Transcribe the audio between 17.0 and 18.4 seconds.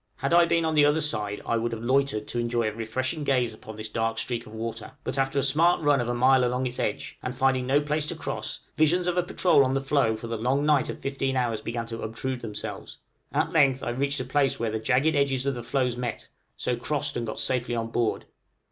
and got safely on board.